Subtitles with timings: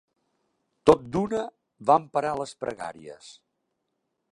[0.89, 1.43] Tot d'una,
[1.91, 3.33] van parar les pregàries.